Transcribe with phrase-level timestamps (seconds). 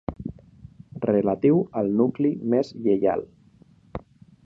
[1.09, 3.27] Relatiu al nucli més lleial.